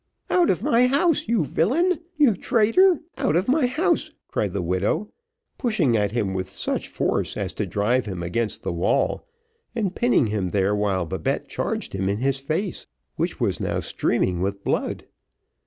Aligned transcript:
"Out 0.31 0.49
of 0.49 0.63
my 0.63 0.87
house, 0.87 1.27
you 1.27 1.45
villain! 1.45 1.99
you 2.17 2.35
traitor 2.35 3.01
out 3.19 3.35
of 3.35 3.47
my 3.47 3.67
house," 3.67 4.11
cried 4.29 4.51
the 4.51 4.61
widow, 4.63 5.11
pushing 5.59 5.95
at 5.95 6.11
him 6.11 6.33
with 6.33 6.49
such 6.49 6.87
force 6.87 7.37
as 7.37 7.53
to 7.53 7.67
drive 7.67 8.07
him 8.07 8.23
against 8.23 8.63
the 8.63 8.73
wall, 8.73 9.27
and 9.75 9.93
pinning 9.93 10.25
him 10.25 10.49
there 10.49 10.75
while 10.75 11.05
Babette 11.05 11.47
charged 11.47 11.93
him 11.93 12.09
in 12.09 12.17
his 12.17 12.39
face 12.39 12.87
which 13.15 13.39
was 13.39 13.59
now 13.61 13.79
streaming 13.79 14.41
with 14.41 14.63
blood. 14.63 15.05